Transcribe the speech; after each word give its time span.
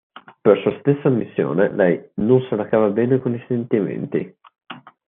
Per 0.41 0.57
sua 0.61 0.75
stessa 0.79 1.09
ammissione 1.09 1.71
lei 1.71 2.03
"non 2.15 2.41
se 2.49 2.55
la 2.55 2.67
cava 2.67 2.89
bene 2.89 3.19
con 3.19 3.35
i 3.35 3.45
sentimenti". 3.47 4.35